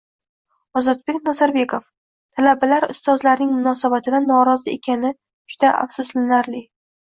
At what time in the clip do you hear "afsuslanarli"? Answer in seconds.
5.85-6.65